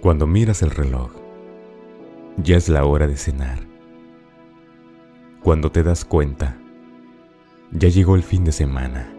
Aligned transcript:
Cuando 0.00 0.26
miras 0.26 0.62
el 0.62 0.70
reloj, 0.70 1.10
ya 2.38 2.56
es 2.56 2.70
la 2.70 2.86
hora 2.86 3.06
de 3.06 3.18
cenar. 3.18 3.58
Cuando 5.42 5.70
te 5.70 5.82
das 5.82 6.06
cuenta, 6.06 6.56
ya 7.70 7.90
llegó 7.90 8.14
el 8.16 8.22
fin 8.22 8.42
de 8.44 8.52
semana. 8.52 9.12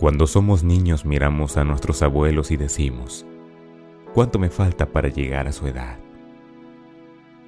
Cuando 0.00 0.26
somos 0.26 0.64
niños 0.64 1.04
miramos 1.04 1.56
a 1.56 1.62
nuestros 1.62 2.02
abuelos 2.02 2.50
y 2.50 2.56
decimos, 2.56 3.24
¿cuánto 4.12 4.40
me 4.40 4.50
falta 4.50 4.86
para 4.86 5.08
llegar 5.08 5.46
a 5.46 5.52
su 5.52 5.68
edad? 5.68 5.98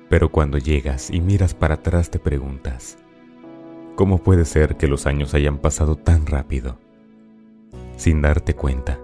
Pero 0.08 0.30
cuando 0.30 0.58
llegas 0.58 1.10
y 1.10 1.20
miras 1.20 1.54
para 1.54 1.74
atrás 1.74 2.08
te 2.08 2.20
preguntas, 2.20 2.98
¿cómo 3.96 4.18
puede 4.18 4.44
ser 4.44 4.76
que 4.76 4.86
los 4.86 5.06
años 5.06 5.34
hayan 5.34 5.58
pasado 5.58 5.96
tan 5.96 6.26
rápido? 6.26 6.78
Sin 7.96 8.22
darte 8.22 8.54
cuenta, 8.54 9.00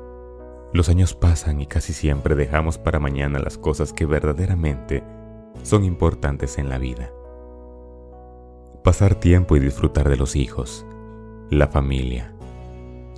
los 0.80 0.88
años 0.88 1.12
pasan 1.12 1.60
y 1.60 1.66
casi 1.66 1.92
siempre 1.92 2.34
dejamos 2.34 2.78
para 2.78 2.98
mañana 2.98 3.38
las 3.38 3.58
cosas 3.58 3.92
que 3.92 4.06
verdaderamente 4.06 5.04
son 5.62 5.84
importantes 5.84 6.56
en 6.56 6.70
la 6.70 6.78
vida. 6.78 7.10
Pasar 8.82 9.14
tiempo 9.14 9.56
y 9.56 9.60
disfrutar 9.60 10.08
de 10.08 10.16
los 10.16 10.36
hijos, 10.36 10.86
la 11.50 11.68
familia 11.68 12.34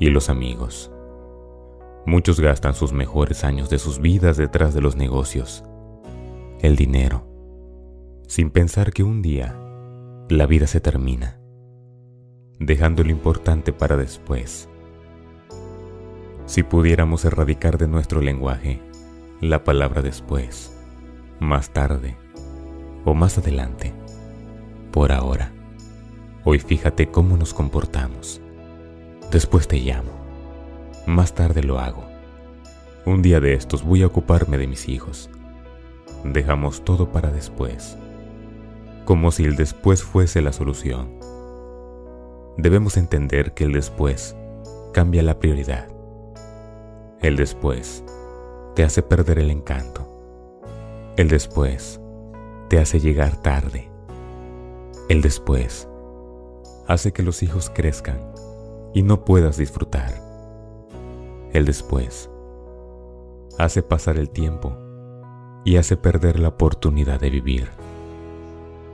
y 0.01 0.11
los 0.11 0.29
amigos. 0.29 0.91
Muchos 2.05 2.41
gastan 2.41 2.75
sus 2.75 2.93
mejores 2.93 3.45
años 3.45 3.71
de 3.71 3.79
sus 3.79 4.01
vidas 4.01 4.37
detrás 4.37 4.75
de 4.75 4.81
los 4.81 4.97
negocios, 4.97 5.63
el 6.63 6.75
dinero, 6.75 7.29
sin 8.27 8.51
pensar 8.51 8.93
que 8.93 9.05
un 9.05 9.23
día 9.23 9.57
la 10.29 10.47
vida 10.47 10.67
se 10.67 10.81
termina, 10.81 11.39
dejando 12.59 13.05
lo 13.05 13.13
importante 13.13 13.73
para 13.73 13.97
después 13.97 14.69
si 16.53 16.63
pudiéramos 16.63 17.25
erradicar 17.25 17.79
de 17.79 17.89
nuestro 17.89 18.21
lenguaje 18.21 18.79
la 19.41 19.65
palabra 19.65 20.03
después, 20.03 20.77
más 21.41 21.71
tarde 21.71 22.15
o 23.07 23.15
más 23.15 23.39
adelante, 23.39 23.95
por 24.91 25.13
ahora, 25.13 25.51
hoy 26.45 26.59
fíjate 26.59 27.11
cómo 27.11 27.39
nos 27.39 27.55
comportamos. 27.55 28.43
Después 29.31 29.67
te 29.67 29.79
llamo, 29.79 30.11
más 31.07 31.35
tarde 31.35 31.63
lo 31.63 31.79
hago. 31.79 32.05
Un 33.07 33.23
día 33.23 33.41
de 33.41 33.55
estos 33.55 33.83
voy 33.83 34.03
a 34.03 34.09
ocuparme 34.09 34.59
de 34.59 34.67
mis 34.67 34.91
hijos. 34.91 35.31
Dejamos 36.23 36.85
todo 36.85 37.13
para 37.13 37.31
después, 37.31 37.97
como 39.07 39.31
si 39.31 39.45
el 39.45 39.57
después 39.57 40.03
fuese 40.03 40.43
la 40.43 40.53
solución. 40.53 41.19
Debemos 42.59 42.99
entender 42.99 43.55
que 43.55 43.65
el 43.65 43.73
después 43.73 44.37
cambia 44.93 45.23
la 45.23 45.39
prioridad 45.39 45.89
el 47.23 47.37
después 47.37 48.03
te 48.75 48.83
hace 48.83 49.01
perder 49.01 49.39
el 49.39 49.53
encanto. 49.53 50.09
El 51.17 51.29
después 51.29 52.01
te 52.69 52.81
hace 52.81 52.99
llegar 52.99 53.41
tarde. 53.41 53.89
El 55.09 55.23
después 55.23 55.89
hace 56.89 57.13
que 57.13 57.23
los 57.23 57.45
hijos 57.45 57.71
crezcan 57.71 58.33
y 58.93 59.05
no 59.05 59.25
puedas 59.25 59.57
disfrutar. 59.57 60.21
El 61.53 61.65
después 61.65 62.29
hace 63.57 63.85
pasar 63.85 64.17
el 64.17 64.29
tiempo 64.29 64.77
y 65.65 65.77
hace 65.77 65.97
perder 65.97 66.41
la 66.41 66.49
oportunidad 66.49 67.21
de 67.21 67.31
vivir. 67.31 67.69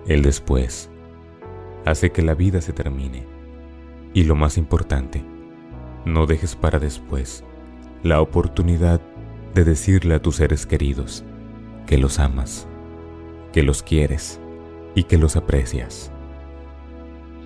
El 0.07 0.21
después 0.21 0.91
hace 1.87 2.13
que 2.13 2.21
la 2.21 2.35
vida 2.35 2.61
se 2.61 2.75
termine. 2.75 3.27
Y 4.13 4.25
lo 4.25 4.35
más 4.35 4.59
importante, 4.59 5.25
no 6.05 6.27
dejes 6.27 6.57
para 6.57 6.79
después 6.79 7.43
la 8.03 8.21
oportunidad 8.21 9.01
de 9.55 9.65
decirle 9.65 10.15
a 10.15 10.23
tus 10.23 10.37
seres 10.37 10.67
queridos 10.67 11.25
que 11.87 11.99
los 11.99 12.19
amas, 12.19 12.69
que 13.53 13.63
los 13.63 13.83
quieres 13.83 14.41
y 14.95 15.05
que 15.05 15.19
los 15.19 15.37
aprecias. 15.37 16.13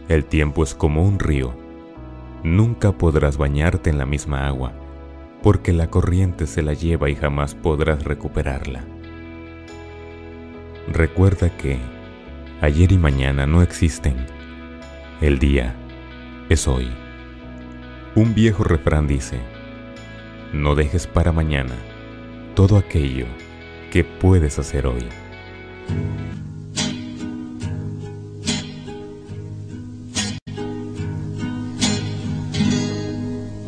El 0.09 0.25
tiempo 0.25 0.63
es 0.63 0.75
como 0.75 1.05
un 1.05 1.19
río. 1.19 1.55
Nunca 2.43 2.93
podrás 2.93 3.39
bañarte 3.39 3.89
en 3.89 3.99
la 3.99 4.05
misma 4.05 4.47
agua, 4.47 4.73
porque 5.43 5.73
la 5.73 5.89
corriente 5.89 6.47
se 6.47 6.63
la 6.63 6.75
lleva 6.75 7.09
y 7.09 7.15
jamás 7.15 7.55
podrás 7.55 8.05
recuperarla. 8.05 8.85
Recuerda 10.93 11.57
que 11.57 11.79
ayer 12.61 12.93
y 12.93 12.99
mañana 12.99 13.47
no 13.47 13.63
existen. 13.63 14.27
El 15.21 15.39
día 15.39 15.75
es 16.49 16.67
hoy. 16.67 16.91
Un 18.15 18.35
viejo 18.35 18.65
refrán 18.65 19.07
dice, 19.07 19.39
no 20.53 20.75
dejes 20.75 21.07
para 21.07 21.33
mañana 21.33 21.75
todo 22.55 22.77
aquello 22.77 23.27
que 23.91 24.05
puedes 24.05 24.59
hacer 24.59 24.87
hoy. 24.87 25.05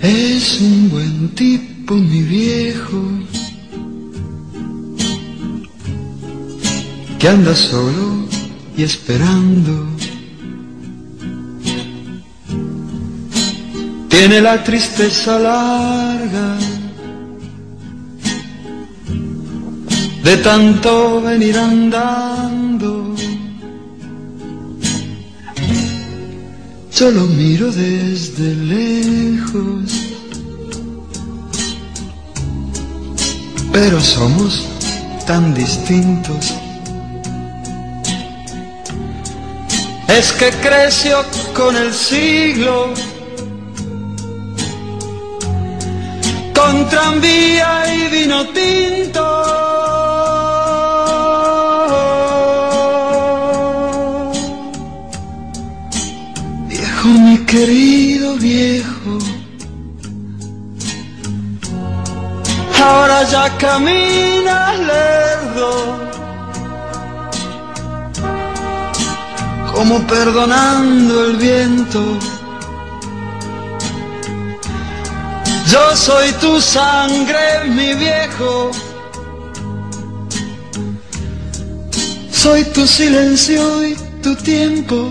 Es 0.00 0.60
un 0.60 0.90
buen 0.90 1.28
tipo, 1.34 1.94
mi 1.94 2.22
viejo, 2.22 3.02
que 7.18 7.28
anda 7.28 7.54
solo 7.54 8.28
y 8.76 8.82
esperando. 8.82 9.86
Tiene 14.08 14.40
la 14.40 14.62
tristeza 14.62 15.38
larga 15.38 16.58
de 20.24 20.38
tanto 20.38 21.20
venir 21.20 21.58
andando. 21.58 23.14
Yo 26.90 27.10
lo 27.10 27.26
miro 27.26 27.70
desde 27.70 28.54
lejos, 28.54 29.90
pero 33.70 34.00
somos 34.00 34.66
tan 35.26 35.52
distintos. 35.52 36.54
Es 40.08 40.32
que 40.32 40.50
creció 40.66 41.22
con 41.54 41.76
el 41.76 41.92
siglo, 41.92 42.94
con 46.54 46.88
tranvía 46.88 47.73
Ahora 62.82 63.22
ya 63.24 63.56
caminas 63.58 64.78
lerdo, 64.78 65.70
como 69.74 70.06
perdonando 70.06 71.24
el 71.26 71.36
viento. 71.36 72.00
Yo 75.66 75.96
soy 75.96 76.32
tu 76.40 76.60
sangre, 76.60 77.64
mi 77.68 77.94
viejo. 77.94 78.70
Soy 82.30 82.64
tu 82.64 82.86
silencio 82.86 83.88
y 83.88 83.96
tu 84.22 84.34
tiempo. 84.36 85.10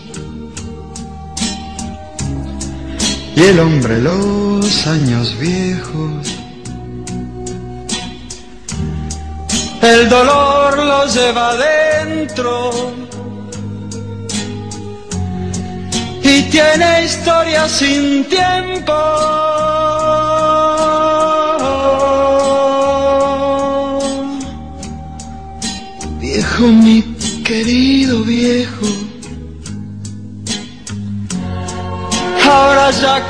y 3.35 3.41
el 3.41 3.59
hombre 3.59 3.99
los 4.01 4.87
años 4.87 5.37
viejos. 5.39 6.37
El 9.81 10.09
dolor 10.09 10.77
los 10.77 11.13
lleva 11.15 11.49
adentro 11.51 12.69
y 16.21 16.43
tiene 16.43 17.05
historia 17.05 17.67
sin 17.67 18.25
tiempo. 18.25 18.93
Viejo 26.19 26.67
mío 26.67 27.00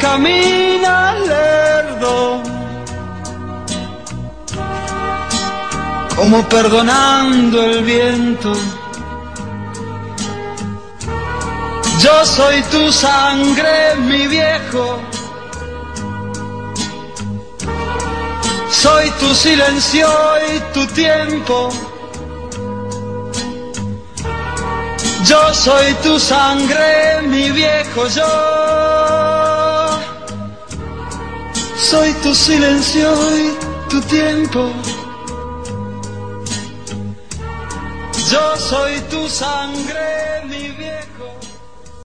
Camina 0.02 1.13
lerdo, 1.13 2.42
como 6.16 6.44
perdonando 6.50 7.63
el 7.63 7.84
viento. 7.84 8.54
Yo 12.00 12.25
soy 12.25 12.62
tu 12.72 12.92
sangre, 12.92 13.96
mi 13.98 14.28
viejo. 14.28 15.00
Soy 18.72 19.10
tu 19.19 19.36
silencio 19.36 20.10
y 20.54 20.74
tu 20.74 20.88
tiempo. 20.88 21.69
Yo 25.25 25.54
soy 25.54 25.94
tu 26.04 26.19
sangre, 26.19 27.22
mi 27.28 27.52
viejo 27.52 28.08
yo. 28.08 29.50
Soy 31.89 32.13
tu 32.22 32.33
silencio 32.36 33.10
y 33.38 33.89
tu 33.89 34.00
tiempo. 34.01 34.72
Yo 38.31 38.57
soy 38.57 39.00
tu 39.10 39.28
sangre, 39.28 40.31